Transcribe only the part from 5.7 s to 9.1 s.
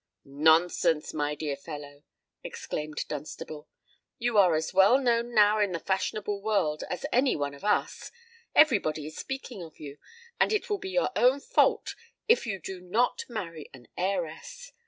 the fashionable world as any one of us. Every body